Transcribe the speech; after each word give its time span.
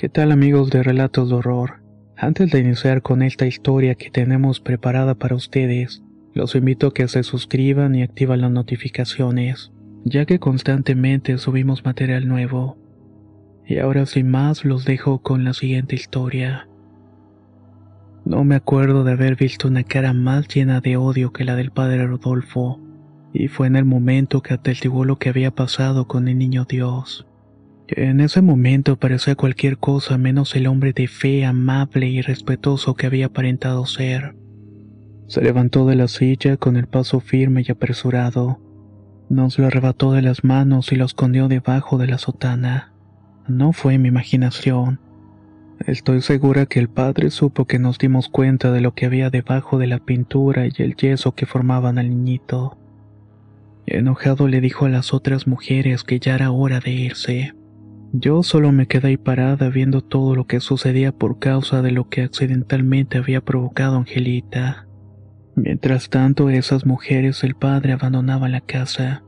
¿Qué 0.00 0.08
tal 0.08 0.32
amigos 0.32 0.70
de 0.70 0.82
Relatos 0.82 1.28
de 1.28 1.34
Horror? 1.34 1.82
Antes 2.16 2.50
de 2.50 2.58
iniciar 2.58 3.02
con 3.02 3.20
esta 3.20 3.46
historia 3.46 3.96
que 3.96 4.10
tenemos 4.10 4.58
preparada 4.58 5.14
para 5.14 5.34
ustedes, 5.34 6.02
los 6.32 6.54
invito 6.54 6.86
a 6.86 6.94
que 6.94 7.06
se 7.06 7.22
suscriban 7.22 7.94
y 7.94 8.02
activen 8.02 8.40
las 8.40 8.50
notificaciones, 8.50 9.72
ya 10.04 10.24
que 10.24 10.38
constantemente 10.38 11.36
subimos 11.36 11.84
material 11.84 12.26
nuevo. 12.28 12.78
Y 13.66 13.76
ahora 13.76 14.06
sin 14.06 14.30
más 14.30 14.64
los 14.64 14.86
dejo 14.86 15.18
con 15.18 15.44
la 15.44 15.52
siguiente 15.52 15.96
historia. 15.96 16.66
No 18.24 18.42
me 18.44 18.54
acuerdo 18.54 19.04
de 19.04 19.12
haber 19.12 19.36
visto 19.36 19.68
una 19.68 19.84
cara 19.84 20.14
más 20.14 20.48
llena 20.48 20.80
de 20.80 20.96
odio 20.96 21.30
que 21.34 21.44
la 21.44 21.56
del 21.56 21.72
padre 21.72 22.06
Rodolfo, 22.06 22.80
y 23.34 23.48
fue 23.48 23.66
en 23.66 23.76
el 23.76 23.84
momento 23.84 24.40
que 24.40 24.54
atestiguó 24.54 25.04
lo 25.04 25.18
que 25.18 25.28
había 25.28 25.50
pasado 25.50 26.08
con 26.08 26.26
el 26.26 26.38
niño 26.38 26.64
Dios. 26.64 27.26
En 27.92 28.20
ese 28.20 28.40
momento 28.40 28.96
parecía 28.96 29.34
cualquier 29.34 29.76
cosa 29.76 30.16
menos 30.16 30.54
el 30.54 30.68
hombre 30.68 30.92
de 30.92 31.08
fe, 31.08 31.44
amable 31.44 32.06
y 32.06 32.22
respetuoso 32.22 32.94
que 32.94 33.06
había 33.06 33.26
aparentado 33.26 33.84
ser. 33.84 34.36
Se 35.26 35.42
levantó 35.42 35.86
de 35.86 35.96
la 35.96 36.06
silla 36.06 36.56
con 36.56 36.76
el 36.76 36.86
paso 36.86 37.18
firme 37.18 37.64
y 37.66 37.72
apresurado. 37.72 38.60
Nos 39.28 39.58
lo 39.58 39.66
arrebató 39.66 40.12
de 40.12 40.22
las 40.22 40.44
manos 40.44 40.92
y 40.92 40.96
lo 40.96 41.04
escondió 41.04 41.48
debajo 41.48 41.98
de 41.98 42.06
la 42.06 42.18
sotana. 42.18 42.92
No 43.48 43.72
fue 43.72 43.98
mi 43.98 44.08
imaginación. 44.08 45.00
Estoy 45.84 46.20
segura 46.20 46.66
que 46.66 46.78
el 46.78 46.88
padre 46.88 47.30
supo 47.30 47.64
que 47.64 47.80
nos 47.80 47.98
dimos 47.98 48.28
cuenta 48.28 48.70
de 48.70 48.82
lo 48.82 48.94
que 48.94 49.06
había 49.06 49.30
debajo 49.30 49.78
de 49.78 49.88
la 49.88 49.98
pintura 49.98 50.66
y 50.66 50.72
el 50.78 50.94
yeso 50.94 51.34
que 51.34 51.46
formaban 51.46 51.98
al 51.98 52.10
niñito. 52.10 52.78
Enojado 53.86 54.46
le 54.46 54.60
dijo 54.60 54.86
a 54.86 54.90
las 54.90 55.12
otras 55.12 55.48
mujeres 55.48 56.04
que 56.04 56.20
ya 56.20 56.36
era 56.36 56.52
hora 56.52 56.78
de 56.78 56.92
irse. 56.92 57.54
Yo 58.12 58.42
solo 58.42 58.72
me 58.72 58.86
quedé 58.86 59.08
ahí 59.08 59.16
parada 59.16 59.68
viendo 59.68 60.00
todo 60.02 60.34
lo 60.34 60.46
que 60.46 60.58
sucedía 60.58 61.12
por 61.12 61.38
causa 61.38 61.80
de 61.80 61.92
lo 61.92 62.08
que 62.08 62.22
accidentalmente 62.22 63.18
había 63.18 63.40
provocado 63.40 63.96
Angelita. 63.96 64.88
Mientras 65.54 66.10
tanto, 66.10 66.50
esas 66.50 66.86
mujeres 66.86 67.44
el 67.44 67.54
padre 67.54 67.92
abandonaban 67.92 68.50
la 68.50 68.60
casa. 68.60 69.22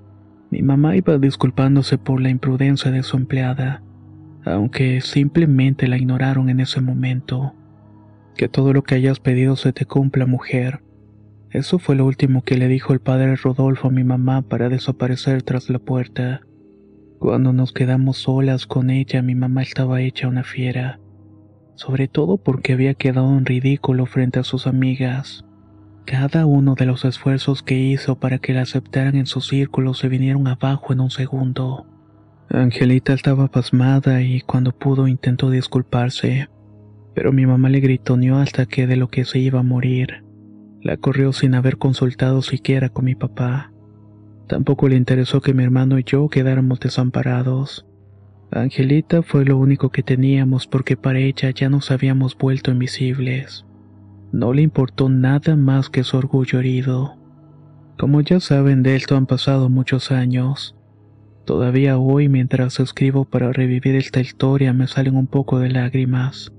Mi 0.51 0.63
mamá 0.63 0.97
iba 0.97 1.17
disculpándose 1.19 1.97
por 1.97 2.21
la 2.21 2.31
imprudencia 2.31 2.91
de 2.91 3.05
su 3.05 3.17
empleada, 3.17 3.83
aunque 4.45 5.01
simplemente 5.01 5.87
la 5.87 5.97
ignoraron 5.97 6.49
en 6.49 6.59
ese 6.59 6.81
momento. 6.81 7.55
Que 8.37 8.49
todo 8.49 8.73
lo 8.73 8.83
que 8.83 8.97
hayas 8.97 9.21
pedido 9.21 9.55
se 9.55 9.73
te 9.73 9.87
cumpla, 9.87 10.27
mujer. 10.27 10.83
Eso 11.51 11.79
fue 11.79 11.95
lo 11.95 12.05
último 12.07 12.43
que 12.43 12.57
le 12.57 12.67
dijo 12.67 12.93
el 12.93 13.01
padre 13.01 13.37
Rodolfo 13.37 13.89
a 13.89 13.93
mi 13.93 14.03
mamá 14.03 14.43
para 14.43 14.69
desaparecer 14.69 15.43
tras 15.43 15.71
la 15.71 15.79
puerta. 15.79 16.41
Cuando 17.23 17.53
nos 17.53 17.71
quedamos 17.71 18.17
solas 18.17 18.67
con 18.67 18.91
ella, 18.91 19.23
mi 19.23 19.37
mamá 19.37 19.63
estaba 19.63 20.01
hecha 20.01 20.27
una 20.27 20.43
fiera, 20.43 20.99
sobre 21.77 22.09
todo 22.09 22.37
porque 22.37 22.73
había 22.73 22.95
quedado 22.95 23.39
en 23.39 23.47
ridículo 23.47 24.07
frente 24.07 24.41
a 24.41 24.43
sus 24.43 24.67
amigas. 24.67 25.45
Cada 26.05 26.47
uno 26.47 26.75
de 26.75 26.85
los 26.85 27.05
esfuerzos 27.05 27.63
que 27.63 27.79
hizo 27.79 28.19
para 28.19 28.39
que 28.39 28.55
la 28.55 28.63
aceptaran 28.63 29.15
en 29.15 29.27
su 29.27 29.41
círculo 29.41 29.95
se 29.95 30.09
vinieron 30.09 30.49
abajo 30.49 30.93
en 30.93 30.99
un 30.99 31.11
segundo. 31.11 31.87
Angelita 32.51 33.13
estaba 33.13 33.47
pasmada 33.47 34.21
y 34.21 34.41
cuando 34.41 34.73
pudo 34.73 35.07
intentó 35.07 35.49
disculparse, 35.49 36.49
pero 37.15 37.31
mi 37.31 37.47
mamá 37.47 37.69
le 37.69 37.79
gritoneó 37.79 38.39
hasta 38.39 38.67
que 38.67 38.89
de 38.89 38.97
lo 38.97 39.07
que 39.07 39.25
se 39.25 39.39
iba 39.39 39.61
a 39.61 39.63
morir. 39.63 40.25
La 40.81 40.97
corrió 40.97 41.33
sin 41.33 41.55
haber 41.55 41.79
consultado 41.79 42.43
siquiera 42.43 42.89
con 42.89 43.05
mi 43.05 43.15
papá. 43.15 43.73
Tampoco 44.53 44.87
le 44.87 44.97
interesó 44.97 45.41
que 45.41 45.55
mi 45.55 45.65
hermano 45.65 45.99
y 45.99 46.05
yo 46.05 46.29
quedáramos 46.29 46.79
desamparados. 46.79 47.87
Angelita 48.51 49.23
fue 49.23 49.47
lo 49.47 49.57
único 49.57 49.89
que 49.89 50.03
teníamos 50.03 50.67
porque 50.67 50.95
para 50.95 51.21
ella 51.21 51.49
ya 51.53 51.71
nos 51.71 51.91
habíamos 51.91 52.37
vuelto 52.37 52.71
invisibles. 52.71 53.65
No 54.31 54.53
le 54.53 54.61
importó 54.61 55.09
nada 55.09 55.57
más 55.57 55.89
que 55.89 56.05
su 56.05 56.19
orgullo 56.19 56.59
herido. 56.59 57.17
Como 57.99 58.21
ya 58.21 58.41
saben, 58.41 58.83
de 58.83 58.95
esto 58.95 59.17
han 59.17 59.25
pasado 59.25 59.71
muchos 59.71 60.11
años. 60.11 60.77
Todavía 61.47 61.97
hoy, 61.97 62.29
mientras 62.29 62.79
escribo 62.79 63.25
para 63.25 63.55
revivir 63.55 63.97
esta 63.97 64.21
historia, 64.21 64.75
me 64.75 64.87
salen 64.87 65.17
un 65.17 65.29
poco 65.29 65.61
de 65.61 65.71
lágrimas, 65.71 66.53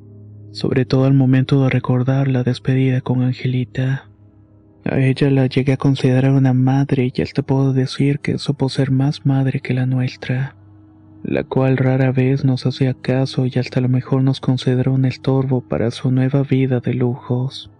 sobre 0.49 0.85
todo 0.85 1.05
al 1.05 1.13
momento 1.13 1.61
de 1.63 1.69
recordar 1.69 2.27
la 2.27 2.41
despedida 2.41 3.01
con 3.01 3.21
Angelita. 3.21 4.09
A 4.85 4.99
ella 4.99 5.29
la 5.29 5.47
llegué 5.47 5.73
a 5.73 5.77
considerar 5.77 6.31
una 6.33 6.53
madre 6.53 7.11
y 7.13 7.21
hasta 7.21 7.41
puedo 7.41 7.71
decir 7.71 8.19
que 8.19 8.37
supo 8.37 8.67
ser 8.67 8.91
más 8.91 9.25
madre 9.25 9.61
que 9.61 9.73
la 9.73 9.85
nuestra, 9.85 10.55
la 11.23 11.45
cual 11.45 11.77
rara 11.77 12.11
vez 12.11 12.43
nos 12.43 12.65
hacía 12.65 12.93
caso 12.93 13.45
y 13.45 13.53
hasta 13.57 13.79
lo 13.79 13.87
mejor 13.87 14.23
nos 14.23 14.41
consideró 14.41 14.93
un 14.93 15.05
estorbo 15.05 15.61
para 15.61 15.89
su 15.91 16.11
nueva 16.11 16.43
vida 16.43 16.81
de 16.81 16.93
lujos. 16.93 17.71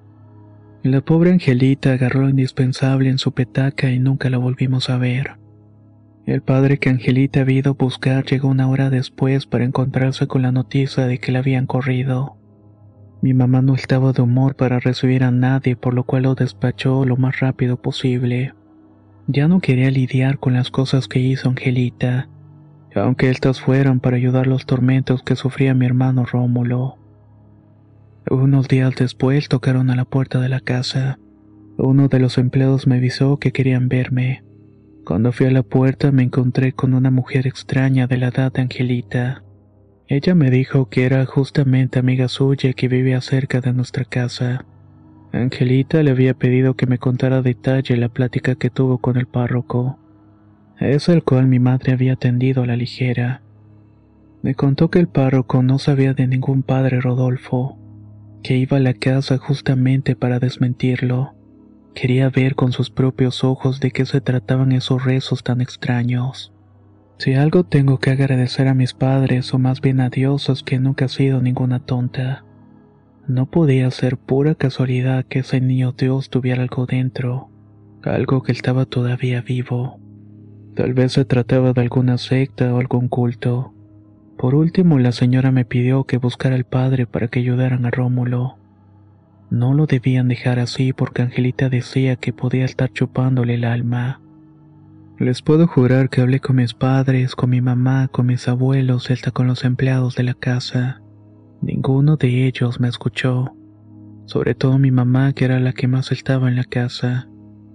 La 0.81 1.01
pobre 1.01 1.31
Angelita 1.31 1.93
agarró 1.93 2.21
lo 2.21 2.29
indispensable 2.29 3.09
en 3.09 3.17
su 3.17 3.33
petaca 3.33 3.89
y 3.91 3.99
nunca 3.99 4.29
la 4.29 4.37
volvimos 4.37 4.89
a 4.89 4.97
ver. 4.97 5.37
El 6.25 6.41
padre 6.41 6.77
que 6.77 6.89
Angelita 6.89 7.41
había 7.41 7.59
ido 7.59 7.71
a 7.71 7.75
buscar 7.75 8.25
llegó 8.25 8.47
una 8.47 8.69
hora 8.69 8.89
después 8.89 9.45
para 9.45 9.65
encontrarse 9.65 10.27
con 10.27 10.41
la 10.41 10.53
noticia 10.53 11.05
de 11.05 11.19
que 11.19 11.33
la 11.33 11.39
habían 11.39 11.67
corrido. 11.67 12.37
Mi 13.23 13.33
mamá 13.33 13.61
no 13.61 13.73
estaba 13.73 14.11
de 14.11 14.21
humor 14.21 14.57
para 14.57 14.81
recibir 14.81 15.23
a 15.23 15.31
nadie, 15.31 15.77
por 15.77 15.93
lo 15.93 16.03
cual 16.03 16.23
lo 16.23 16.35
despachó 16.35 17.05
lo 17.05 17.15
más 17.15 17.39
rápido 17.39 17.77
posible. 17.77 18.53
Ya 19.27 19.47
no 19.47 19.61
quería 19.61 19.89
lidiar 19.91 20.39
con 20.39 20.51
las 20.51 20.71
cosas 20.71 21.07
que 21.07 21.19
hizo 21.19 21.47
Angelita, 21.47 22.27
aunque 22.93 23.29
estas 23.29 23.61
fueran 23.61 24.01
para 24.01 24.17
ayudar 24.17 24.45
los 24.45 24.65
tormentos 24.65 25.23
que 25.23 25.37
sufría 25.37 25.73
mi 25.73 25.85
hermano 25.85 26.25
Rómulo. 26.25 26.97
Unos 28.29 28.67
días 28.67 28.93
después 28.97 29.47
tocaron 29.47 29.89
a 29.89 29.95
la 29.95 30.03
puerta 30.03 30.41
de 30.41 30.49
la 30.49 30.59
casa. 30.59 31.17
Uno 31.77 32.09
de 32.09 32.19
los 32.19 32.37
empleados 32.37 32.87
me 32.87 32.97
avisó 32.97 33.37
que 33.37 33.53
querían 33.53 33.87
verme. 33.87 34.43
Cuando 35.05 35.31
fui 35.31 35.45
a 35.45 35.51
la 35.51 35.63
puerta 35.63 36.11
me 36.11 36.23
encontré 36.23 36.73
con 36.73 36.93
una 36.93 37.09
mujer 37.09 37.47
extraña 37.47 38.05
de 38.05 38.17
la 38.17 38.27
edad 38.27 38.51
de 38.51 38.63
Angelita. 38.63 39.43
Ella 40.15 40.35
me 40.35 40.51
dijo 40.51 40.89
que 40.89 41.05
era 41.05 41.25
justamente 41.25 41.97
amiga 41.97 42.27
suya 42.27 42.73
que 42.73 42.87
vivía 42.87 43.19
cerca 43.19 43.61
de 43.61 43.73
nuestra 43.73 44.05
casa. 44.05 44.63
Angelita 45.31 46.03
le 46.03 46.11
había 46.11 46.35
pedido 46.35 46.75
que 46.75 46.85
me 46.85 46.99
contara 46.99 47.41
detalle 47.41 47.97
la 47.97 48.09
plática 48.09 48.53
que 48.53 48.69
tuvo 48.69 48.99
con 48.99 49.17
el 49.17 49.25
párroco. 49.25 49.97
Es 50.79 51.09
el 51.09 51.23
cual 51.23 51.47
mi 51.47 51.57
madre 51.57 51.93
había 51.93 52.13
atendido 52.13 52.61
a 52.61 52.67
la 52.67 52.75
ligera. 52.75 53.41
Me 54.43 54.53
contó 54.53 54.91
que 54.91 54.99
el 54.99 55.07
párroco 55.07 55.63
no 55.63 55.79
sabía 55.79 56.13
de 56.13 56.27
ningún 56.27 56.61
padre 56.61 57.01
Rodolfo, 57.01 57.79
que 58.43 58.55
iba 58.55 58.77
a 58.77 58.81
la 58.81 58.93
casa 58.93 59.39
justamente 59.39 60.15
para 60.15 60.37
desmentirlo. 60.37 61.33
Quería 61.95 62.29
ver 62.29 62.53
con 62.53 62.71
sus 62.71 62.91
propios 62.91 63.43
ojos 63.43 63.79
de 63.79 63.89
qué 63.89 64.05
se 64.05 64.21
trataban 64.21 64.73
esos 64.73 65.03
rezos 65.03 65.41
tan 65.41 65.59
extraños. 65.59 66.53
Si 67.17 67.35
algo 67.35 67.63
tengo 67.63 67.99
que 67.99 68.11
agradecer 68.11 68.67
a 68.67 68.73
mis 68.73 68.93
padres, 68.93 69.53
o 69.53 69.59
más 69.59 69.81
bien 69.81 70.01
a 70.01 70.09
Dios, 70.09 70.49
es 70.49 70.63
que 70.63 70.79
nunca 70.79 71.05
he 71.05 71.09
sido 71.09 71.41
ninguna 71.41 71.79
tonta. 71.79 72.43
No 73.27 73.45
podía 73.45 73.89
ser 73.91 74.17
pura 74.17 74.55
casualidad 74.55 75.23
que 75.25 75.39
ese 75.39 75.61
niño 75.61 75.93
Dios 75.93 76.29
tuviera 76.29 76.61
algo 76.61 76.85
dentro, 76.85 77.49
algo 78.03 78.43
que 78.43 78.51
estaba 78.51 78.85
todavía 78.85 79.41
vivo. 79.41 79.99
Tal 80.75 80.93
vez 80.93 81.13
se 81.13 81.23
trataba 81.23 81.71
de 81.71 81.81
alguna 81.81 82.17
secta 82.17 82.73
o 82.73 82.79
algún 82.79 83.07
culto. 83.07 83.73
Por 84.37 84.55
último, 84.55 84.99
la 84.99 85.11
señora 85.11 85.51
me 85.51 85.63
pidió 85.63 86.03
que 86.03 86.17
buscara 86.17 86.55
al 86.55 86.65
padre 86.65 87.05
para 87.05 87.27
que 87.27 87.39
ayudaran 87.39 87.85
a 87.85 87.91
Rómulo. 87.91 88.57
No 89.49 89.75
lo 89.75 89.85
debían 89.85 90.27
dejar 90.27 90.57
así 90.57 90.93
porque 90.93 91.21
Angelita 91.21 91.69
decía 91.69 92.15
que 92.15 92.33
podía 92.33 92.65
estar 92.65 92.91
chupándole 92.91 93.53
el 93.53 93.65
alma. 93.65 94.19
Les 95.19 95.43
puedo 95.43 95.67
jurar 95.67 96.09
que 96.09 96.21
hablé 96.21 96.39
con 96.39 96.55
mis 96.55 96.73
padres, 96.73 97.35
con 97.35 97.51
mi 97.51 97.61
mamá, 97.61 98.07
con 98.07 98.25
mis 98.25 98.47
abuelos 98.47 99.11
hasta 99.11 99.29
con 99.31 99.45
los 99.45 99.63
empleados 99.63 100.15
de 100.15 100.23
la 100.23 100.33
casa. 100.33 101.01
Ninguno 101.61 102.17
de 102.17 102.47
ellos 102.47 102.79
me 102.79 102.87
escuchó. 102.87 103.55
Sobre 104.25 104.55
todo 104.55 104.79
mi 104.79 104.89
mamá, 104.89 105.33
que 105.33 105.45
era 105.45 105.59
la 105.59 105.73
que 105.73 105.87
más 105.87 106.11
estaba 106.11 106.49
en 106.49 106.55
la 106.55 106.63
casa. 106.63 107.29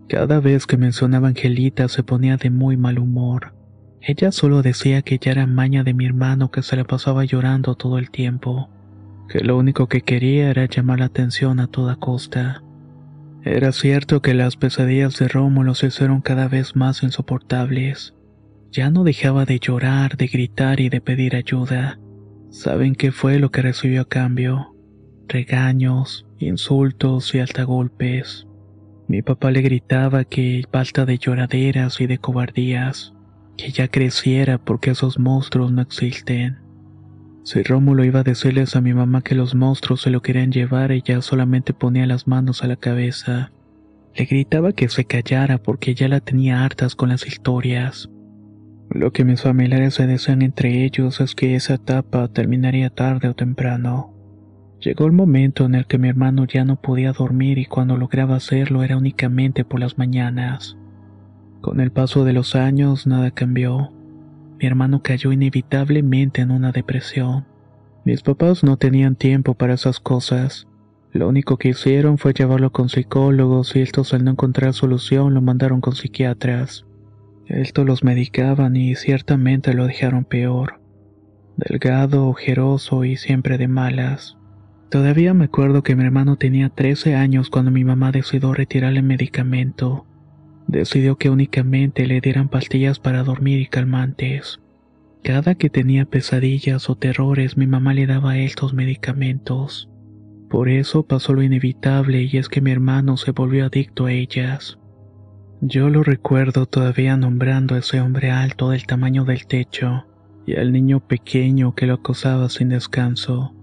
Cada 0.09 0.41
vez 0.41 0.67
que 0.67 0.77
mencionaba 0.77 1.29
Angelita 1.29 1.87
se 1.89 2.03
ponía 2.03 2.37
de 2.37 2.51
muy 2.51 2.77
mal 2.77 2.99
humor. 2.99 3.55
Ella 4.01 4.33
solo 4.33 4.63
decía 4.63 5.03
que 5.03 5.19
ya 5.19 5.31
era 5.33 5.47
maña 5.47 5.85
de 5.85 5.95
mi 5.95 6.07
hermano 6.07 6.51
que 6.51 6.63
se 6.63 6.77
le 6.77 6.85
pasaba 6.85 7.25
llorando 7.25 7.77
todo 7.77 7.99
el 7.99 8.11
tiempo, 8.11 8.69
que 9.29 9.41
lo 9.41 9.57
único 9.57 9.87
que 9.87 10.03
quería 10.03 10.51
era 10.51 10.67
llamar 10.67 11.01
la 11.01 11.07
atención 11.07 11.61
a 11.61 11.67
toda 11.67 11.97
costa. 11.97 12.63
Era 13.45 13.73
cierto 13.73 14.21
que 14.21 14.35
las 14.35 14.57
pesadillas 14.57 15.19
de 15.19 15.29
Rómulo 15.29 15.75
se 15.75 15.87
hicieron 15.87 16.21
cada 16.21 16.49
vez 16.49 16.77
más 16.77 17.03
insoportables. 17.03 18.15
Ya 18.71 18.91
no 18.91 19.05
dejaba 19.05 19.45
de 19.45 19.59
llorar, 19.59 20.17
de 20.17 20.27
gritar 20.27 20.81
y 20.81 20.89
de 20.89 21.01
pedir 21.01 21.37
ayuda. 21.37 21.99
¿Saben 22.51 22.95
qué 22.95 23.13
fue 23.13 23.39
lo 23.39 23.51
que 23.51 23.63
recibió 23.63 24.03
a 24.03 24.09
cambio? 24.09 24.75
Regaños, 25.29 26.27
insultos 26.39 27.35
y 27.35 27.39
hasta 27.39 27.63
golpes. 27.63 28.47
Mi 29.07 29.23
papá 29.23 29.51
le 29.51 29.63
gritaba 29.63 30.25
que 30.25 30.65
basta 30.71 31.07
de 31.07 31.19
lloraderas 31.19 32.01
y 32.01 32.07
de 32.07 32.19
cobardías, 32.19 33.15
que 33.57 33.71
ya 33.71 33.89
creciera 33.89 34.59
porque 34.59 34.91
esos 34.91 35.19
monstruos 35.19 35.73
no 35.73 35.81
existen. 35.81 36.59
Si 37.43 37.63
Rómulo 37.63 38.05
iba 38.05 38.21
a 38.21 38.25
decirles 38.25 38.77
a 38.77 38.81
mi 38.81 38.93
mamá 38.93 39.23
que 39.23 39.35
los 39.35 39.55
monstruos 39.55 40.03
se 40.03 40.11
lo 40.11 40.21
querían 40.21 40.53
llevar, 40.53 40.93
ella 40.93 41.23
solamente 41.23 41.73
ponía 41.73 42.07
las 42.07 42.27
manos 42.27 42.63
a 42.63 42.67
la 42.67 42.77
cabeza. 42.77 43.53
Le 44.15 44.25
gritaba 44.25 44.73
que 44.73 44.89
se 44.89 45.05
callara 45.05 45.59
porque 45.59 45.95
ya 45.95 46.09
la 46.09 46.21
tenía 46.21 46.65
hartas 46.65 46.95
con 46.95 47.09
las 47.09 47.27
historias. 47.27 48.11
Lo 48.91 49.13
que 49.13 49.25
mis 49.25 49.43
familiares 49.43 49.95
se 49.95 50.07
decían 50.07 50.43
entre 50.43 50.85
ellos 50.85 51.21
es 51.21 51.35
que 51.35 51.55
esa 51.55 51.75
etapa 51.75 52.29
terminaría 52.29 52.91
tarde 52.91 53.29
o 53.29 53.35
temprano. 53.35 54.15
Llegó 54.81 55.07
el 55.07 55.13
momento 55.13 55.65
en 55.65 55.75
el 55.75 55.87
que 55.87 55.99
mi 55.99 56.09
hermano 56.09 56.47
ya 56.47 56.65
no 56.65 56.81
podía 56.81 57.13
dormir 57.13 57.59
y 57.59 57.67
cuando 57.67 57.97
lograba 57.97 58.37
hacerlo 58.37 58.83
era 58.83 58.97
únicamente 58.97 59.65
por 59.65 59.81
las 59.81 59.99
mañanas. 59.99 60.77
Con 61.61 61.81
el 61.81 61.91
paso 61.91 62.25
de 62.25 62.33
los 62.33 62.55
años 62.55 63.07
nada 63.07 63.31
cambió. 63.33 63.93
Mi 64.61 64.67
hermano 64.67 65.03
cayó 65.03 65.31
inevitablemente 65.33 66.41
en 66.41 66.51
una 66.51 66.73
depresión. 66.73 67.47
Mis 68.05 68.23
papás 68.23 68.65
no 68.65 68.77
tenían 68.77 69.15
tiempo 69.15 69.55
para 69.55 69.75
esas 69.75 70.01
cosas. 70.01 70.67
Lo 71.13 71.29
único 71.29 71.57
que 71.59 71.69
hicieron 71.69 72.19
fue 72.19 72.33
llevarlo 72.33 72.73
con 72.73 72.89
psicólogos 72.89 73.77
y 73.77 73.81
estos 73.81 74.15
al 74.15 74.25
no 74.25 74.33
encontrar 74.33 74.75
solución 74.75 75.35
lo 75.35 75.43
mandaron 75.43 75.81
con 75.81 75.95
psiquiatras. 75.95 76.87
Estos 77.47 77.87
los 77.87 78.03
medicaban 78.03 78.77
y 78.77 78.95
ciertamente 78.95 79.75
lo 79.75 79.87
dejaron 79.87 80.25
peor. 80.25 80.81
Delgado, 81.57 82.29
ojeroso 82.29 83.05
y 83.05 83.17
siempre 83.17 83.59
de 83.59 83.69
malas. 83.69 84.37
Todavía 84.91 85.35
me 85.35 85.45
acuerdo 85.45 85.83
que 85.83 85.97
mi 85.97 86.05
hermano 86.05 86.37
tenía 86.37 86.69
13 86.71 87.15
años 87.15 87.51
cuando 87.51 87.71
mi 87.71 87.85
mamá 87.85 88.11
decidió 88.11 88.55
retirarle 88.55 89.01
el 89.01 89.05
medicamento. 89.05 90.07
Decidió 90.69 91.17
que 91.17 91.31
únicamente 91.31 92.07
le 92.07 92.21
dieran 92.21 92.51
pastillas 92.51 92.99
para 92.99 93.25
dormir 93.25 93.59
y 93.59 93.67
calmantes. 93.67 94.61
Cada 95.25 95.55
que 95.55 95.71
tenía 95.71 96.05
pesadillas 96.05 96.91
o 96.91 96.95
terrores 96.95 97.57
mi 97.57 97.67
mamá 97.67 97.95
le 97.95 98.07
daba 98.07 98.37
estos 98.37 98.75
medicamentos. 98.75 99.89
Por 100.51 100.69
eso 100.69 101.07
pasó 101.07 101.33
lo 101.33 101.43
inevitable 101.43 102.23
y 102.23 102.37
es 102.37 102.51
que 102.51 102.61
mi 102.61 102.71
hermano 102.71 103.17
se 103.17 103.33
volvió 103.33 103.65
adicto 103.65 104.07
a 104.07 104.13
ellas. 104.13 104.79
Yo 105.63 105.89
lo 105.89 106.03
recuerdo 106.03 106.67
todavía 106.67 107.17
nombrando 107.17 107.75
a 107.75 107.79
ese 107.79 108.01
hombre 108.03 108.31
alto 108.31 108.71
del 108.71 108.87
tamaño 108.87 109.25
del 109.25 109.47
techo 109.47 110.07
y 110.47 110.57
al 110.57 110.71
niño 110.73 111.01
pequeño 111.01 111.75
que 111.75 111.87
lo 111.87 111.95
acosaba 111.95 112.49
sin 112.51 112.69
descanso. 112.69 113.55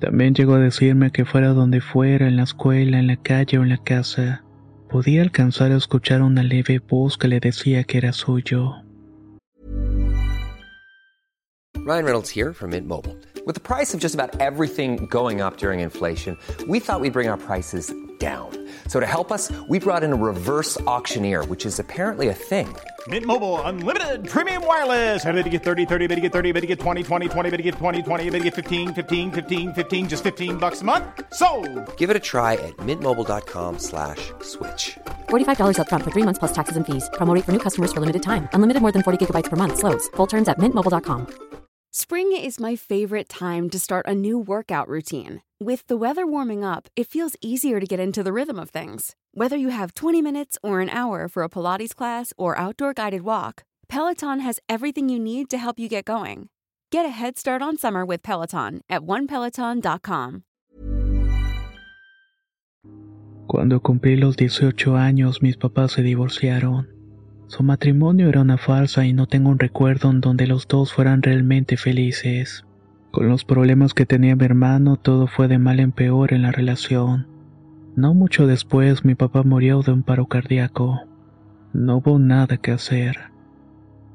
También 0.00 0.34
llegó 0.34 0.54
a 0.54 0.60
decirme 0.60 1.12
que 1.12 1.24
fuera 1.24 1.50
donde 1.50 1.80
fuera, 1.80 2.26
en 2.26 2.36
la 2.36 2.42
escuela, 2.42 2.98
en 2.98 3.06
la 3.06 3.16
calle 3.16 3.58
o 3.58 3.62
en 3.62 3.68
la 3.68 3.78
casa, 3.78 4.44
podía 4.92 5.22
alcanzar 5.22 5.72
a 5.72 5.76
escuchar 5.76 6.20
una 6.20 6.42
leve 6.42 6.78
voz 6.78 7.16
que 7.16 7.26
le 7.26 7.40
decía 7.40 7.84
que 7.84 7.96
era 7.96 8.12
suyo. 8.12 8.84
Ryan 11.84 12.04
Reynolds 12.04 12.30
here 12.30 12.52
from 12.52 12.70
Mint 12.70 12.86
Mobile. 12.86 13.16
With 13.46 13.54
the 13.54 13.60
price 13.60 13.92
of 13.94 14.00
just 14.00 14.14
about 14.14 14.38
everything 14.40 15.06
going 15.06 15.40
up 15.40 15.56
during 15.56 15.80
inflation, 15.80 16.36
we 16.68 16.78
thought 16.78 17.00
we'd 17.00 17.12
bring 17.12 17.28
our 17.28 17.38
prices 17.38 17.92
down. 18.22 18.50
So 18.86 19.00
to 19.00 19.06
help 19.06 19.32
us, 19.32 19.50
we 19.68 19.80
brought 19.80 20.04
in 20.04 20.12
a 20.12 20.20
reverse 20.30 20.80
auctioneer, 20.82 21.44
which 21.46 21.66
is 21.66 21.80
apparently 21.80 22.28
a 22.28 22.34
thing. 22.50 22.68
Mint 23.08 23.26
Mobile 23.26 23.60
unlimited 23.62 24.28
premium 24.28 24.64
wireless. 24.64 25.24
Ready 25.24 25.42
to 25.42 25.50
get 25.56 25.64
30, 25.64 25.86
30, 25.86 26.06
bit 26.06 26.14
to 26.14 26.20
get 26.20 26.32
30, 26.32 26.52
bit 26.52 26.60
to 26.60 26.66
get 26.68 26.78
20, 26.78 27.02
20, 27.02 27.28
20, 27.28 27.50
bit 27.50 27.56
to 27.56 27.62
get 27.64 27.74
20, 27.74 28.02
20, 28.02 28.30
bit 28.30 28.38
to 28.38 28.44
get 28.44 28.54
15, 28.54 28.94
15, 28.94 29.32
15, 29.32 29.72
15 29.74 30.08
just 30.08 30.22
15 30.22 30.56
bucks 30.58 30.82
a 30.82 30.84
month. 30.84 31.04
So, 31.34 31.48
Give 31.96 32.10
it 32.10 32.16
a 32.16 32.24
try 32.32 32.52
at 32.54 32.76
mintmobile.com/switch. 32.88 34.32
slash 34.42 34.98
$45 35.28 35.80
up 35.80 35.88
front 35.88 36.04
for 36.04 36.12
3 36.12 36.22
months 36.28 36.38
plus 36.38 36.52
taxes 36.52 36.76
and 36.76 36.86
fees. 36.86 37.10
Promo 37.18 37.34
rate 37.34 37.44
for 37.44 37.52
new 37.56 37.64
customers 37.66 37.92
for 37.92 38.00
limited 38.00 38.22
time. 38.22 38.48
Unlimited 38.52 38.82
more 38.82 38.92
than 38.92 39.02
40 39.02 39.18
gigabytes 39.18 39.50
per 39.50 39.56
month 39.56 39.78
slows. 39.82 40.06
Full 40.16 40.28
terms 40.28 40.48
at 40.48 40.58
mintmobile.com. 40.58 41.26
Spring 41.94 42.32
is 42.32 42.58
my 42.58 42.74
favorite 42.74 43.28
time 43.28 43.68
to 43.68 43.78
start 43.78 44.06
a 44.08 44.14
new 44.14 44.38
workout 44.38 44.88
routine. 44.88 45.42
With 45.62 45.86
the 45.86 45.96
weather 45.96 46.26
warming 46.26 46.64
up, 46.64 46.88
it 46.96 47.06
feels 47.06 47.36
easier 47.40 47.78
to 47.78 47.86
get 47.86 48.00
into 48.00 48.24
the 48.24 48.32
rhythm 48.32 48.58
of 48.58 48.70
things. 48.70 49.14
Whether 49.32 49.56
you 49.56 49.68
have 49.68 49.94
20 49.94 50.20
minutes 50.20 50.58
or 50.60 50.80
an 50.80 50.90
hour 50.90 51.28
for 51.28 51.44
a 51.44 51.48
Pilates 51.48 51.94
class 51.94 52.32
or 52.36 52.58
outdoor 52.58 52.92
guided 52.92 53.22
walk, 53.22 53.62
Peloton 53.88 54.40
has 54.40 54.58
everything 54.68 55.08
you 55.08 55.20
need 55.20 55.48
to 55.50 55.58
help 55.58 55.78
you 55.78 55.88
get 55.88 56.04
going. 56.04 56.48
Get 56.90 57.06
a 57.06 57.10
head 57.10 57.38
start 57.38 57.62
on 57.62 57.76
summer 57.76 58.04
with 58.04 58.24
Peloton 58.24 58.80
at 58.90 59.02
onepeloton.com. 59.02 60.42
Cuando 63.46 63.80
cumplí 63.82 64.16
los 64.16 64.36
18 64.36 64.96
años 64.96 65.42
mis 65.42 65.56
papás 65.56 65.92
se 65.92 66.02
divorciaron. 66.02 66.88
Su 67.46 67.62
matrimonio 67.62 68.28
era 68.28 68.40
una 68.40 68.58
farsa 68.58 69.06
y 69.06 69.12
no 69.12 69.28
tengo 69.28 69.50
un 69.50 69.60
recuerdo 69.60 70.10
en 70.10 70.20
donde 70.20 70.48
los 70.48 70.66
dos 70.66 70.92
fueran 70.92 71.22
realmente 71.22 71.76
felices. 71.76 72.64
Con 73.12 73.28
los 73.28 73.44
problemas 73.44 73.92
que 73.92 74.06
tenía 74.06 74.34
mi 74.36 74.46
hermano 74.46 74.96
todo 74.96 75.26
fue 75.26 75.46
de 75.46 75.58
mal 75.58 75.80
en 75.80 75.92
peor 75.92 76.32
en 76.32 76.40
la 76.40 76.50
relación. 76.50 77.26
No 77.94 78.14
mucho 78.14 78.46
después 78.46 79.04
mi 79.04 79.14
papá 79.14 79.42
murió 79.42 79.82
de 79.82 79.92
un 79.92 80.02
paro 80.02 80.28
cardíaco. 80.28 81.02
No 81.74 81.98
hubo 81.98 82.18
nada 82.18 82.56
que 82.56 82.70
hacer. 82.70 83.18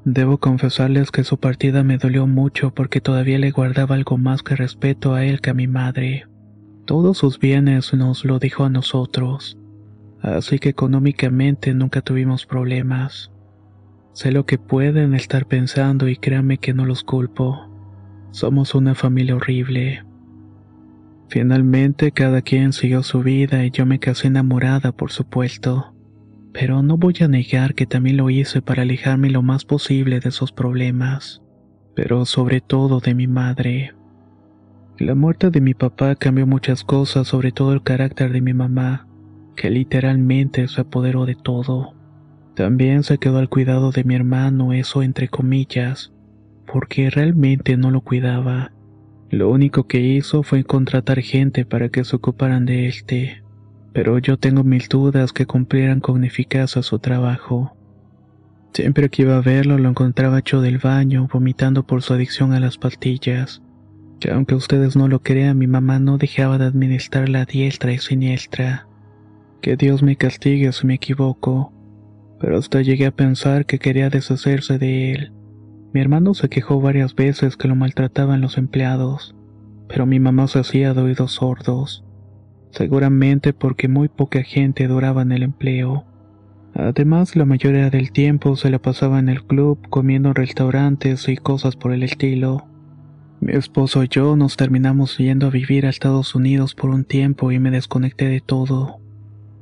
Debo 0.04 0.38
confesarles 0.38 1.12
que 1.12 1.22
su 1.22 1.38
partida 1.38 1.84
me 1.84 1.96
dolió 1.96 2.26
mucho 2.26 2.74
porque 2.74 3.00
todavía 3.00 3.38
le 3.38 3.52
guardaba 3.52 3.94
algo 3.94 4.18
más 4.18 4.42
que 4.42 4.56
respeto 4.56 5.14
a 5.14 5.24
él 5.24 5.40
que 5.40 5.50
a 5.50 5.54
mi 5.54 5.68
madre. 5.68 6.26
Todos 6.84 7.18
sus 7.18 7.38
bienes 7.38 7.94
nos 7.94 8.24
lo 8.24 8.40
dijo 8.40 8.64
a 8.64 8.70
nosotros, 8.70 9.56
así 10.22 10.58
que 10.58 10.70
económicamente 10.70 11.72
nunca 11.72 12.00
tuvimos 12.00 12.46
problemas. 12.46 13.30
Sé 14.12 14.32
lo 14.32 14.44
que 14.44 14.58
pueden 14.58 15.14
estar 15.14 15.46
pensando 15.46 16.08
y 16.08 16.16
créanme 16.16 16.58
que 16.58 16.74
no 16.74 16.84
los 16.84 17.04
culpo. 17.04 17.67
Somos 18.30 18.74
una 18.74 18.94
familia 18.94 19.36
horrible. 19.36 20.04
Finalmente 21.28 22.12
cada 22.12 22.42
quien 22.42 22.72
siguió 22.72 23.02
su 23.02 23.22
vida 23.22 23.64
y 23.64 23.70
yo 23.70 23.86
me 23.86 23.98
casé 23.98 24.28
enamorada, 24.28 24.92
por 24.92 25.10
supuesto. 25.10 25.94
Pero 26.52 26.82
no 26.82 26.96
voy 26.96 27.14
a 27.20 27.28
negar 27.28 27.74
que 27.74 27.86
también 27.86 28.16
lo 28.16 28.30
hice 28.30 28.62
para 28.62 28.82
alejarme 28.82 29.30
lo 29.30 29.42
más 29.42 29.64
posible 29.64 30.20
de 30.20 30.30
esos 30.30 30.52
problemas, 30.52 31.42
pero 31.94 32.24
sobre 32.24 32.60
todo 32.60 33.00
de 33.00 33.14
mi 33.14 33.26
madre. 33.26 33.94
La 34.98 35.14
muerte 35.14 35.50
de 35.50 35.60
mi 35.60 35.74
papá 35.74 36.16
cambió 36.16 36.46
muchas 36.46 36.82
cosas, 36.82 37.28
sobre 37.28 37.52
todo 37.52 37.72
el 37.72 37.82
carácter 37.82 38.32
de 38.32 38.40
mi 38.40 38.52
mamá, 38.52 39.06
que 39.54 39.70
literalmente 39.70 40.66
se 40.68 40.80
apoderó 40.80 41.24
de 41.24 41.36
todo. 41.36 41.94
También 42.56 43.04
se 43.04 43.18
quedó 43.18 43.38
al 43.38 43.48
cuidado 43.48 43.92
de 43.92 44.02
mi 44.02 44.16
hermano, 44.16 44.72
eso 44.72 45.02
entre 45.02 45.28
comillas, 45.28 46.12
porque 46.70 47.10
realmente 47.10 47.76
no 47.76 47.90
lo 47.90 48.00
cuidaba. 48.02 48.72
Lo 49.30 49.50
único 49.50 49.86
que 49.86 50.00
hizo 50.00 50.42
fue 50.42 50.64
contratar 50.64 51.20
gente 51.20 51.64
para 51.64 51.88
que 51.88 52.04
se 52.04 52.16
ocuparan 52.16 52.64
de 52.64 52.86
este, 52.86 53.42
pero 53.92 54.18
yo 54.18 54.38
tengo 54.38 54.64
mil 54.64 54.84
dudas 54.88 55.32
que 55.32 55.46
cumplieran 55.46 56.00
con 56.00 56.24
eficacia 56.24 56.82
su 56.82 56.98
trabajo. 56.98 57.76
Siempre 58.72 59.08
que 59.08 59.22
iba 59.22 59.36
a 59.36 59.40
verlo 59.40 59.78
lo 59.78 59.88
encontraba 59.88 60.38
hecho 60.38 60.60
del 60.60 60.78
baño, 60.78 61.28
vomitando 61.32 61.86
por 61.86 62.02
su 62.02 62.14
adicción 62.14 62.52
a 62.52 62.60
las 62.60 62.78
pastillas, 62.78 63.62
que 64.20 64.30
aunque 64.30 64.54
ustedes 64.54 64.96
no 64.96 65.08
lo 65.08 65.20
crean, 65.20 65.58
mi 65.58 65.66
mamá 65.66 65.98
no 65.98 66.18
dejaba 66.18 66.58
de 66.58 66.66
administrar 66.66 67.28
la 67.28 67.44
diestra 67.44 67.92
y 67.92 67.98
siniestra. 67.98 68.86
Que 69.60 69.76
Dios 69.76 70.02
me 70.02 70.16
castigue 70.16 70.72
si 70.72 70.86
me 70.86 70.94
equivoco, 70.94 71.72
pero 72.40 72.58
hasta 72.58 72.82
llegué 72.82 73.06
a 73.06 73.10
pensar 73.10 73.66
que 73.66 73.78
quería 73.78 74.10
deshacerse 74.10 74.78
de 74.78 75.12
él. 75.12 75.32
Mi 75.92 76.00
hermano 76.00 76.34
se 76.34 76.48
quejó 76.48 76.80
varias 76.80 77.14
veces 77.14 77.56
que 77.56 77.68
lo 77.68 77.74
maltrataban 77.74 78.40
los 78.40 78.58
empleados, 78.58 79.34
pero 79.88 80.04
mi 80.04 80.20
mamá 80.20 80.46
se 80.46 80.58
hacía 80.58 80.92
de 80.92 81.00
oídos 81.00 81.32
sordos, 81.32 82.04
seguramente 82.70 83.54
porque 83.54 83.88
muy 83.88 84.08
poca 84.08 84.42
gente 84.42 84.86
duraba 84.86 85.22
en 85.22 85.32
el 85.32 85.42
empleo. 85.42 86.04
Además, 86.74 87.34
la 87.36 87.46
mayoría 87.46 87.90
del 87.90 88.12
tiempo 88.12 88.54
se 88.54 88.70
la 88.70 88.78
pasaba 88.78 89.18
en 89.18 89.28
el 89.28 89.44
club, 89.44 89.78
comiendo 89.88 90.28
en 90.28 90.34
restaurantes 90.34 91.28
y 91.28 91.36
cosas 91.36 91.74
por 91.74 91.92
el 91.92 92.02
estilo. 92.02 92.66
Mi 93.40 93.54
esposo 93.54 94.04
y 94.04 94.08
yo 94.08 94.36
nos 94.36 94.56
terminamos 94.56 95.16
yendo 95.16 95.46
a 95.46 95.50
vivir 95.50 95.86
a 95.86 95.90
Estados 95.90 96.34
Unidos 96.34 96.74
por 96.74 96.90
un 96.90 97.04
tiempo 97.04 97.50
y 97.50 97.58
me 97.58 97.70
desconecté 97.70 98.26
de 98.28 98.40
todo. 98.40 99.00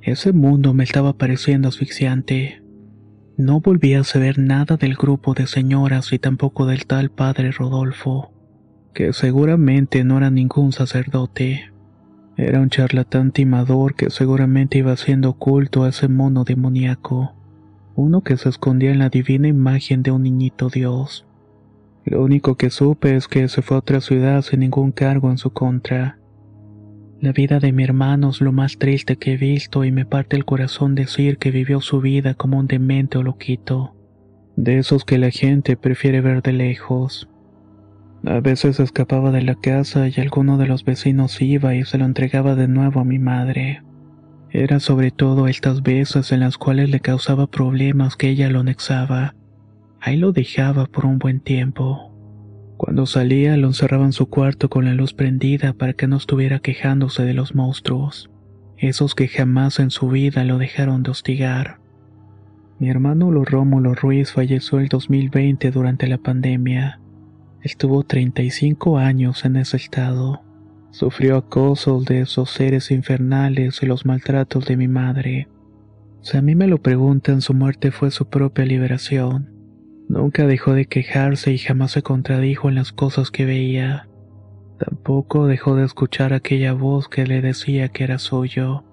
Ese 0.03 0.33
mundo 0.33 0.75
me 0.75 0.85
estaba 0.85 1.13
pareciendo 1.13 1.69
asfixiante. 1.69 2.63
No 3.39 3.61
volví 3.61 3.93
a 3.93 4.03
saber 4.03 4.39
nada 4.39 4.79
del 4.79 4.95
grupo 4.95 5.35
de 5.35 5.47
señoras 5.47 6.11
y 6.15 6.19
tampoco 6.19 6.65
del 6.65 6.87
tal 6.87 7.11
padre 7.11 7.53
Rodolfo, 7.53 8.33
que 8.95 9.13
seguramente 9.13 10.05
no 10.05 10.17
era 10.17 10.31
ningún 10.31 10.73
sacerdote. 10.73 11.71
Era 12.39 12.61
un 12.61 12.71
charlatán 12.71 13.33
timador 13.33 13.95
que 13.95 14.09
seguramente 14.09 14.79
iba 14.79 14.93
haciendo 14.93 15.35
culto 15.35 15.85
a 15.85 15.91
ese 15.91 16.09
mono 16.09 16.45
demoníaco, 16.45 17.35
uno 17.95 18.23
que 18.23 18.39
se 18.39 18.49
escondía 18.49 18.91
en 18.91 19.01
la 19.01 19.11
divina 19.11 19.49
imagen 19.49 20.03
de 20.03 20.13
un 20.13 20.23
niñito 20.23 20.71
Dios. 20.71 21.27
Lo 22.07 22.23
único 22.23 22.55
que 22.55 22.71
supe 22.71 23.17
es 23.17 23.29
que 23.29 23.49
se 23.49 23.61
fue 23.61 23.77
a 23.77 23.81
otra 23.81 24.01
ciudad 24.01 24.41
sin 24.41 24.61
ningún 24.61 24.93
cargo 24.93 25.31
en 25.31 25.37
su 25.37 25.51
contra. 25.51 26.19
La 27.21 27.33
vida 27.33 27.61
de 27.61 27.73
mi 27.73 27.83
hermano 27.83 28.29
es 28.29 28.43
lo 28.43 28.53
más 28.53 28.77
triste 28.77 29.17
que 29.17 29.33
he 29.33 29.37
visto 29.39 29.85
y 29.85 29.93
me 29.93 30.05
parte 30.05 30.37
el 30.37 30.45
corazón 30.45 30.95
decir 30.95 31.39
que 31.39 31.51
vivió 31.51 31.81
su 31.81 32.03
vida 32.03 32.35
como 32.35 32.59
un 32.59 32.67
demente 32.67 33.17
o 33.17 33.23
loquito. 33.23 33.95
De 34.57 34.79
esos 34.79 35.05
que 35.05 35.17
la 35.17 35.31
gente 35.31 35.79
prefiere 35.79 36.21
ver 36.21 36.43
de 36.43 36.53
lejos. 36.53 37.31
A 38.27 38.41
veces 38.41 38.81
escapaba 38.81 39.31
de 39.31 39.43
la 39.43 39.55
casa 39.55 40.09
y 40.09 40.21
alguno 40.21 40.59
de 40.59 40.67
los 40.67 40.85
vecinos 40.85 41.41
iba 41.41 41.75
y 41.75 41.85
se 41.85 41.97
lo 41.97 42.05
entregaba 42.05 42.55
de 42.55 42.69
nuevo 42.69 43.01
a 43.01 43.05
mi 43.05 43.19
madre. 43.19 43.83
Era 44.51 44.79
sobre 44.79 45.11
todo 45.11 45.49
estas 45.49 45.83
veces 45.83 46.33
en 46.33 46.41
las 46.41 46.59
cuales 46.59 46.91
le 46.91 47.01
causaba 47.01 47.47
problemas 47.47 48.17
que 48.17 48.29
ella 48.29 48.51
lo 48.51 48.61
anexaba. 48.61 49.35
Ahí 50.01 50.17
lo 50.19 50.33
dejaba 50.33 50.87
por 50.87 51.07
un 51.07 51.19
buen 51.19 51.41
tiempo. 51.41 52.06
Cuando 52.77 53.07
salía 53.07 53.57
lo 53.57 53.69
encerraba 53.69 54.05
en 54.05 54.13
su 54.13 54.29
cuarto 54.29 54.69
con 54.69 54.85
la 54.85 54.93
luz 54.93 55.15
prendida 55.15 55.73
para 55.73 55.95
que 55.95 56.07
no 56.07 56.17
estuviera 56.17 56.59
quejándose 56.59 57.25
de 57.25 57.33
los 57.33 57.55
monstruos, 57.55 58.31
esos 58.77 59.15
que 59.15 59.29
jamás 59.29 59.79
en 59.79 59.91
su 59.91 60.09
vida 60.09 60.45
lo 60.45 60.59
dejaron 60.59 61.03
de 61.03 61.11
hostigar. 61.11 61.79
Mi 62.79 62.91
hermano 62.91 63.33
Rómulo 63.33 63.95
Ruiz 63.95 64.33
falleció 64.33 64.81
el 64.81 64.89
2020 64.89 65.71
durante 65.71 66.07
la 66.07 66.19
pandemia. 66.19 67.01
Estuvo 67.63 68.03
35 68.03 68.99
años 68.99 69.47
en 69.47 69.57
ese 69.57 69.79
estado. 69.79 70.43
Sufrió 70.91 71.39
acosos 71.39 72.05
de 72.05 72.21
esos 72.21 72.51
seres 72.51 72.91
infernales 72.91 73.83
y 73.83 73.87
los 73.87 74.05
maltratos 74.05 74.67
de 74.67 74.77
mi 74.77 74.89
madre. 74.89 75.49
Si 76.21 76.37
a 76.37 76.43
mí 76.43 76.55
me 76.55 76.67
lo 76.67 76.83
preguntan, 76.83 77.41
su 77.41 77.55
muerte 77.55 77.91
fue 77.91 78.11
su 78.11 78.29
propia 78.29 78.67
liberación. 78.67 79.56
Nunca 80.09 80.47
dejó 80.47 80.73
de 80.73 80.87
quejarse 80.87 81.53
y 81.53 81.59
jamás 81.59 81.93
se 81.93 82.03
contradijo 82.03 82.69
en 82.69 82.77
las 82.77 82.93
cosas 82.93 83.33
que 83.33 83.45
veía. 83.45 84.09
Tampoco 84.79 85.47
dejó 85.47 85.75
de 85.75 85.85
escuchar 85.85 86.33
aquella 86.33 86.75
voz 86.75 87.09
que 87.09 87.27
le 87.27 87.41
decía 87.43 87.89
que 87.89 88.05
era 88.05 88.19
suyo. 88.19 88.85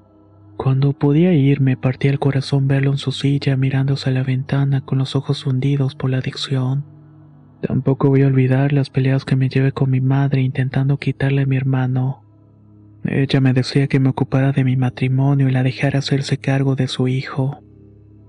Cuando 0.57 0.93
podía 0.93 1.33
ir 1.33 1.61
me 1.61 1.77
partía 1.77 2.09
el 2.09 2.19
corazón 2.19 2.67
verlo 2.67 2.91
en 2.91 2.97
su 2.97 3.11
silla 3.11 3.55
mirándose 3.57 4.09
a 4.09 4.13
la 4.13 4.23
ventana 4.23 4.81
con 4.81 4.97
los 4.97 5.15
ojos 5.15 5.45
hundidos 5.45 5.93
por 5.93 6.09
la 6.09 6.17
adicción. 6.17 6.83
Tampoco 7.61 8.09
voy 8.09 8.23
a 8.23 8.27
olvidar 8.27 8.73
las 8.73 8.89
peleas 8.89 9.23
que 9.23 9.35
me 9.35 9.49
llevé 9.49 9.71
con 9.71 9.91
mi 9.91 10.01
madre 10.01 10.41
intentando 10.41 10.97
quitarle 10.97 11.43
a 11.43 11.45
mi 11.45 11.57
hermano. 11.57 12.23
Ella 13.03 13.39
me 13.39 13.53
decía 13.53 13.87
que 13.87 13.99
me 13.99 14.09
ocupara 14.09 14.51
de 14.51 14.63
mi 14.63 14.77
matrimonio 14.77 15.47
y 15.47 15.51
la 15.51 15.63
dejara 15.63 15.99
hacerse 15.99 16.37
cargo 16.37 16.75
de 16.75 16.87
su 16.87 17.07
hijo 17.07 17.62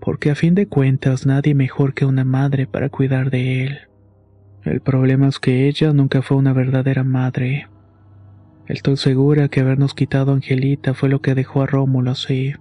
porque 0.04 0.30
a 0.30 0.34
fin 0.34 0.54
de 0.54 0.66
cuentas 0.66 1.24
nadie 1.24 1.54
mejor 1.54 1.94
que 1.94 2.04
una 2.04 2.24
madre 2.24 2.66
para 2.66 2.90
cuidar 2.90 3.30
de 3.30 3.64
él. 3.64 3.78
El 4.62 4.82
problema 4.82 5.28
es 5.28 5.38
que 5.38 5.66
ella 5.66 5.94
nunca 5.94 6.20
fue 6.20 6.36
una 6.36 6.52
verdadera 6.52 7.04
madre. 7.04 7.68
Estoy 8.66 8.98
segura 8.98 9.48
que 9.48 9.60
habernos 9.60 9.94
quitado 9.94 10.32
a 10.32 10.34
Angelita 10.34 10.92
fue 10.92 11.08
lo 11.08 11.22
que 11.22 11.34
dejó 11.34 11.62
a 11.62 11.66
Rómulo 11.66 12.10
así. 12.10 12.52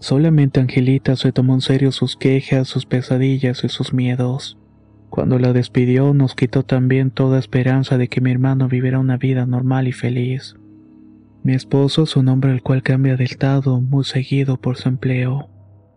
Solamente 0.00 0.58
Angelita 0.58 1.14
se 1.14 1.30
tomó 1.30 1.54
en 1.54 1.60
serio 1.60 1.92
sus 1.92 2.16
quejas, 2.16 2.66
sus 2.66 2.84
pesadillas 2.84 3.62
y 3.62 3.68
sus 3.68 3.94
miedos. 3.94 4.58
Cuando 5.08 5.38
la 5.38 5.52
despidió 5.52 6.14
nos 6.14 6.34
quitó 6.34 6.64
también 6.64 7.12
toda 7.12 7.38
esperanza 7.38 7.96
de 7.96 8.08
que 8.08 8.20
mi 8.20 8.32
hermano 8.32 8.66
viviera 8.66 8.98
una 8.98 9.16
vida 9.16 9.46
normal 9.46 9.86
y 9.86 9.92
feliz. 9.92 10.56
Mi 11.44 11.54
esposo 11.54 12.02
es 12.02 12.16
un 12.16 12.28
hombre 12.28 12.50
el 12.50 12.62
cual 12.62 12.82
cambia 12.82 13.16
de 13.16 13.22
estado 13.22 13.80
muy 13.80 14.02
seguido 14.02 14.60
por 14.60 14.76
su 14.76 14.88
empleo. 14.88 15.48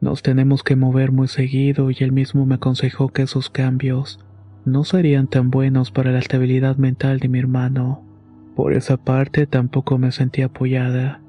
Nos 0.02 0.24
tenemos 0.24 0.64
que 0.64 0.78
mover 0.78 1.12
muy 1.12 1.28
seguido 1.28 1.92
y 1.92 1.98
él 2.00 2.12
mismo 2.12 2.46
me 2.46 2.56
aconsejó 2.56 3.10
que 3.10 3.24
esos 3.24 3.50
cambios 3.50 4.20
no 4.66 4.86
serían 4.86 5.28
tan 5.28 5.50
buenos 5.50 5.92
para 5.92 6.12
la 6.12 6.20
estabilidad 6.20 6.78
mental 6.78 7.20
de 7.20 7.28
mi 7.28 7.40
hermano. 7.40 8.06
Por 8.56 8.74
esa 8.74 8.98
parte 8.98 9.46
tampoco 9.46 9.98
me 9.98 10.12
sentí 10.12 10.42
apoyada. 10.42 11.22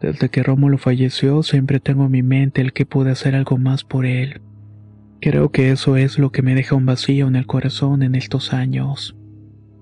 Desde 0.00 0.28
que 0.28 0.42
Rómulo 0.42 0.76
falleció 0.76 1.42
siempre 1.42 1.80
tengo 1.80 2.04
en 2.04 2.10
mi 2.10 2.22
mente 2.22 2.60
el 2.60 2.74
que 2.74 2.84
pude 2.84 3.12
hacer 3.12 3.34
algo 3.34 3.56
más 3.56 3.82
por 3.82 4.04
él. 4.04 4.42
Creo 5.20 5.50
que 5.50 5.70
eso 5.70 5.96
es 5.96 6.18
lo 6.18 6.30
que 6.30 6.42
me 6.42 6.54
deja 6.54 6.76
un 6.76 6.84
vacío 6.84 7.26
en 7.26 7.36
el 7.36 7.46
corazón 7.46 8.02
en 8.02 8.14
estos 8.14 8.52
años. 8.52 9.16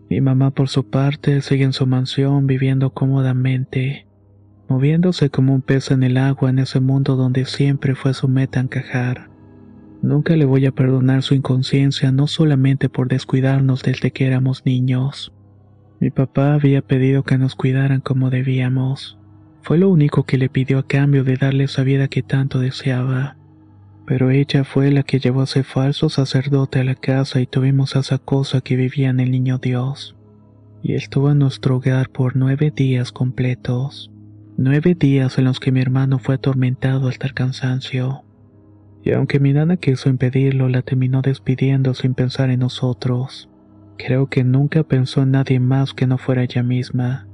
Mi 0.09 0.21
mamá 0.21 0.53
por 0.53 0.69
su 0.69 0.89
parte 0.89 1.41
sigue 1.41 1.65
en 1.65 1.73
su 1.73 1.87
mansión 1.87 2.47
viviendo 2.47 2.91
cómodamente 2.91 4.04
moviéndose 4.69 5.31
como 5.31 5.55
un 5.55 5.63
pez 5.63 5.91
en 5.91 6.03
el 6.03 6.17
agua 6.17 6.51
en 6.51 6.59
ese 6.59 6.81
mundo 6.81 7.17
donde 7.17 7.45
siempre 7.45 7.95
fue 7.95 8.15
su 8.15 8.29
meta 8.29 8.61
encajar. 8.61 9.31
Nunca 10.03 10.37
le 10.37 10.45
voy 10.45 10.67
a 10.67 10.73
perdonar 10.73 11.23
su 11.23 11.35
inconsciencia 11.35 12.13
no 12.13 12.27
solamente 12.27 12.89
por 12.89 13.09
descuidarnos 13.09 13.83
desde 13.83 14.11
que 14.11 14.27
éramos 14.27 14.67
niños. 14.67 15.33
Mi 15.99 16.11
papá 16.11 16.53
había 16.53 16.83
pedido 16.83 17.23
que 17.23 17.39
nos 17.39 17.55
cuidaran 17.55 18.03
como 18.03 18.29
debíamos. 18.29 19.19
Fue 19.63 19.79
lo 19.79 19.89
único 19.89 20.25
que 20.25 20.37
le 20.37 20.51
pidió 20.51 20.79
a 20.79 20.87
cambio 20.87 21.25
de 21.25 21.37
darle 21.37 21.65
esa 21.65 21.85
vida 21.85 22.09
que 22.09 22.23
tanto 22.23 22.59
deseaba. 22.59 23.39
Pero 24.07 24.31
ella 24.31 24.65
fue 24.65 24.91
la 24.91 25.03
que 25.03 25.19
llevó 25.19 25.41
a 25.41 25.45
ese 25.45 25.63
falso 25.63 26.11
sacerdote 26.11 26.81
a 26.81 26.85
la 26.85 26.95
casa 26.95 27.41
y 27.41 27.47
tuvimos 27.47 27.97
esa 27.97 28.19
cosa 28.19 28.61
que 28.61 28.77
vivía 28.77 29.09
en 29.09 29.21
el 29.21 29.31
niño 29.31 29.57
Dios. 29.57 30.15
Y 30.83 30.93
estuvo 30.93 31.31
en 31.31 31.39
nuestro 31.39 31.77
hogar 31.77 32.11
por 32.11 32.37
nueve 32.37 32.71
días 32.71 33.11
completos. 33.11 34.11
Nueve 34.57 34.95
días 34.95 35.37
en 35.39 35.47
los 35.47 35.59
que 35.59 35.73
mi 35.73 35.81
hermano 35.81 36.21
fue 36.21 36.37
atormentado 36.37 37.09
hasta 37.09 37.27
el 37.27 37.35
cansancio. 37.35 38.23
Y 39.03 39.11
aunque 39.11 39.41
mi 39.41 39.53
nana 39.53 39.79
quiso 39.79 40.09
impedirlo, 40.09 40.69
la 40.69 40.83
terminó 40.83 41.23
despidiendo 41.23 41.93
sin 41.93 42.15
pensar 42.15 42.51
en 42.51 42.61
nosotros. 42.61 43.51
Creo 43.99 44.29
que 44.29 44.45
nunca 44.45 44.85
pensó 44.85 45.23
en 45.23 45.33
nadie 45.33 45.59
más 45.59 45.93
que 45.93 46.07
no 46.07 46.19
fuera 46.19 46.45
ella 46.45 46.63
misma. 46.63 47.27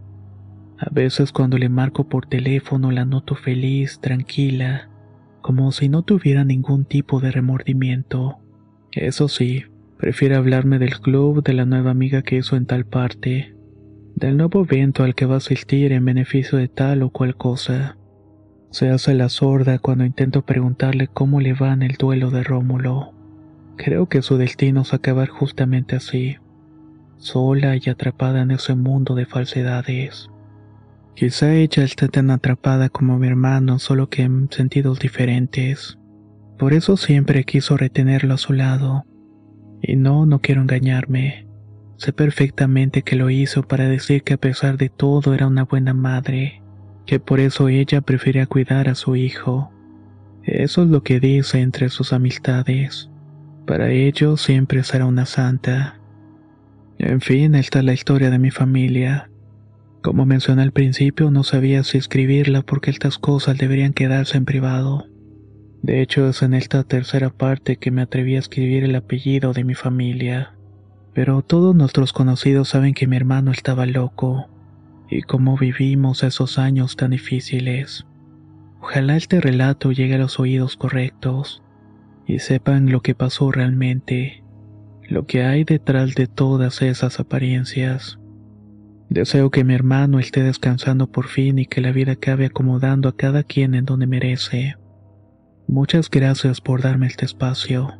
A 0.78 0.88
veces 0.90 1.30
cuando 1.30 1.58
le 1.58 1.68
marco 1.68 2.08
por 2.08 2.24
teléfono 2.24 2.90
la 2.90 3.04
noto 3.04 3.34
feliz, 3.34 4.00
tranquila, 4.00 4.88
como 5.42 5.72
si 5.72 5.90
no 5.90 6.00
tuviera 6.00 6.46
ningún 6.46 6.86
tipo 6.86 7.20
de 7.20 7.32
remordimiento. 7.32 8.38
Eso 8.92 9.28
sí, 9.28 9.64
prefiere 9.98 10.36
hablarme 10.36 10.78
del 10.78 10.98
club 11.00 11.44
de 11.44 11.52
la 11.52 11.66
nueva 11.66 11.90
amiga 11.90 12.22
que 12.22 12.38
hizo 12.38 12.56
en 12.56 12.64
tal 12.64 12.86
parte 12.86 13.59
del 14.20 14.36
nuevo 14.36 14.62
evento 14.62 15.02
al 15.02 15.14
que 15.14 15.24
va 15.24 15.34
a 15.34 15.38
asistir 15.38 15.92
en 15.92 16.04
beneficio 16.04 16.58
de 16.58 16.68
tal 16.68 17.02
o 17.02 17.10
cual 17.10 17.36
cosa. 17.36 17.96
Se 18.70 18.90
hace 18.90 19.14
la 19.14 19.30
sorda 19.30 19.78
cuando 19.78 20.04
intento 20.04 20.42
preguntarle 20.42 21.08
cómo 21.08 21.40
le 21.40 21.54
va 21.54 21.72
en 21.72 21.82
el 21.82 21.94
duelo 21.94 22.30
de 22.30 22.42
Rómulo. 22.42 23.14
Creo 23.76 24.06
que 24.06 24.20
su 24.20 24.36
destino 24.36 24.82
es 24.82 24.92
acabar 24.92 25.28
justamente 25.28 25.96
así, 25.96 26.36
sola 27.16 27.76
y 27.76 27.88
atrapada 27.88 28.42
en 28.42 28.50
ese 28.50 28.74
mundo 28.74 29.14
de 29.14 29.24
falsedades. 29.24 30.28
Quizá 31.14 31.54
ella 31.54 31.82
esté 31.82 32.08
tan 32.08 32.30
atrapada 32.30 32.90
como 32.90 33.18
mi 33.18 33.26
hermano, 33.26 33.78
solo 33.78 34.10
que 34.10 34.22
en 34.22 34.48
sentidos 34.50 35.00
diferentes. 35.00 35.98
Por 36.58 36.74
eso 36.74 36.98
siempre 36.98 37.44
quiso 37.44 37.78
retenerlo 37.78 38.34
a 38.34 38.38
su 38.38 38.52
lado. 38.52 39.06
Y 39.82 39.96
no, 39.96 40.26
no 40.26 40.40
quiero 40.40 40.60
engañarme. 40.60 41.49
Sé 42.00 42.14
perfectamente 42.14 43.02
que 43.02 43.14
lo 43.14 43.28
hizo 43.28 43.62
para 43.62 43.86
decir 43.86 44.22
que 44.22 44.32
a 44.32 44.38
pesar 44.38 44.78
de 44.78 44.88
todo 44.88 45.34
era 45.34 45.46
una 45.46 45.64
buena 45.64 45.92
madre, 45.92 46.62
que 47.04 47.20
por 47.20 47.40
eso 47.40 47.68
ella 47.68 48.00
prefería 48.00 48.46
cuidar 48.46 48.88
a 48.88 48.94
su 48.94 49.16
hijo. 49.16 49.70
Eso 50.42 50.82
es 50.82 50.88
lo 50.88 51.02
que 51.02 51.20
dice 51.20 51.60
entre 51.60 51.90
sus 51.90 52.14
amistades. 52.14 53.10
Para 53.66 53.90
ellos 53.90 54.40
siempre 54.40 54.82
será 54.82 55.04
una 55.04 55.26
santa. 55.26 56.00
En 56.96 57.20
fin, 57.20 57.54
esta 57.54 57.80
es 57.80 57.84
la 57.84 57.92
historia 57.92 58.30
de 58.30 58.38
mi 58.38 58.50
familia. 58.50 59.30
Como 60.02 60.24
mencioné 60.24 60.62
al 60.62 60.72
principio, 60.72 61.30
no 61.30 61.44
sabía 61.44 61.84
si 61.84 61.98
escribirla 61.98 62.62
porque 62.62 62.90
estas 62.90 63.18
cosas 63.18 63.58
deberían 63.58 63.92
quedarse 63.92 64.38
en 64.38 64.46
privado. 64.46 65.04
De 65.82 66.00
hecho, 66.00 66.30
es 66.30 66.40
en 66.40 66.54
esta 66.54 66.82
tercera 66.82 67.28
parte 67.28 67.76
que 67.76 67.90
me 67.90 68.00
atreví 68.00 68.36
a 68.36 68.38
escribir 68.38 68.84
el 68.84 68.94
apellido 68.94 69.52
de 69.52 69.64
mi 69.64 69.74
familia. 69.74 70.54
Pero 71.20 71.42
todos 71.42 71.76
nuestros 71.76 72.14
conocidos 72.14 72.70
saben 72.70 72.94
que 72.94 73.06
mi 73.06 73.14
hermano 73.14 73.50
estaba 73.52 73.84
loco 73.84 74.48
y 75.10 75.20
cómo 75.20 75.58
vivimos 75.58 76.22
esos 76.22 76.58
años 76.58 76.96
tan 76.96 77.10
difíciles. 77.10 78.06
Ojalá 78.80 79.18
este 79.18 79.38
relato 79.38 79.92
llegue 79.92 80.14
a 80.14 80.18
los 80.18 80.40
oídos 80.40 80.78
correctos 80.78 81.62
y 82.26 82.38
sepan 82.38 82.90
lo 82.90 83.02
que 83.02 83.14
pasó 83.14 83.52
realmente, 83.52 84.42
lo 85.10 85.26
que 85.26 85.42
hay 85.42 85.64
detrás 85.64 86.14
de 86.14 86.26
todas 86.26 86.80
esas 86.80 87.20
apariencias. 87.20 88.18
Deseo 89.10 89.50
que 89.50 89.62
mi 89.62 89.74
hermano 89.74 90.20
esté 90.20 90.42
descansando 90.42 91.06
por 91.12 91.26
fin 91.26 91.58
y 91.58 91.66
que 91.66 91.82
la 91.82 91.92
vida 91.92 92.12
acabe 92.12 92.46
acomodando 92.46 93.10
a 93.10 93.16
cada 93.18 93.42
quien 93.42 93.74
en 93.74 93.84
donde 93.84 94.06
merece. 94.06 94.76
Muchas 95.68 96.08
gracias 96.08 96.62
por 96.62 96.80
darme 96.80 97.08
este 97.08 97.26
espacio. 97.26 97.92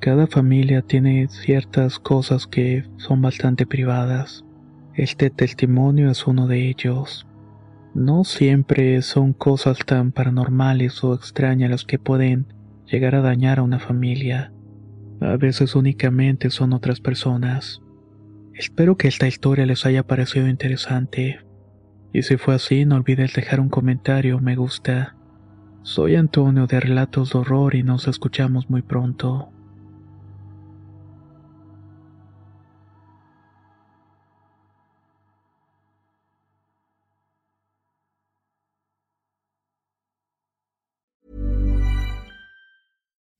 Cada 0.00 0.26
familia 0.26 0.82
tiene 0.82 1.28
ciertas 1.28 1.98
cosas 1.98 2.46
que 2.46 2.84
son 2.96 3.20
bastante 3.20 3.66
privadas. 3.66 4.44
Este 4.94 5.28
testimonio 5.28 6.10
es 6.10 6.26
uno 6.26 6.46
de 6.46 6.68
ellos. 6.68 7.26
No 7.94 8.24
siempre 8.24 9.02
son 9.02 9.32
cosas 9.34 9.78
tan 9.84 10.12
paranormales 10.12 11.04
o 11.04 11.14
extrañas 11.14 11.70
las 11.70 11.84
que 11.84 11.98
pueden 11.98 12.46
llegar 12.86 13.14
a 13.14 13.20
dañar 13.20 13.58
a 13.58 13.62
una 13.62 13.78
familia. 13.78 14.52
A 15.20 15.36
veces 15.36 15.74
únicamente 15.74 16.50
son 16.50 16.72
otras 16.72 17.00
personas. 17.00 17.82
Espero 18.54 18.96
que 18.96 19.08
esta 19.08 19.28
historia 19.28 19.66
les 19.66 19.84
haya 19.84 20.06
parecido 20.06 20.48
interesante. 20.48 21.40
Y 22.12 22.22
si 22.22 22.38
fue 22.38 22.54
así, 22.54 22.86
no 22.86 22.96
olvides 22.96 23.34
dejar 23.34 23.60
un 23.60 23.68
comentario, 23.68 24.40
me 24.40 24.56
gusta. 24.56 25.16
Soy 25.82 26.16
Antonio 26.16 26.66
de 26.66 26.80
Relatos 26.80 27.32
de 27.32 27.40
Horror 27.40 27.74
y 27.74 27.82
nos 27.82 28.08
escuchamos 28.08 28.70
muy 28.70 28.82
pronto. 28.82 29.51